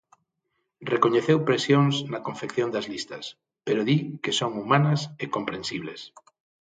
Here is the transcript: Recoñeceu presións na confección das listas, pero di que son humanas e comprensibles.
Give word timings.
Recoñeceu 0.93 1.37
presións 1.49 1.95
na 2.11 2.23
confección 2.27 2.69
das 2.71 2.85
listas, 2.93 3.25
pero 3.65 3.85
di 3.89 3.97
que 4.23 4.37
son 4.39 4.51
humanas 4.61 5.01
e 5.23 5.25
comprensibles. 5.35 6.01